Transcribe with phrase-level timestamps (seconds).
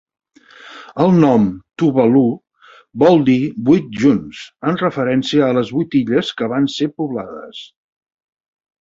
[1.03, 1.43] El nom
[1.81, 2.23] "Tuvalu"
[3.05, 3.37] vol dir
[3.69, 4.43] "vuit junts",
[4.73, 7.65] en referència a les vuit illes que van ser poblades.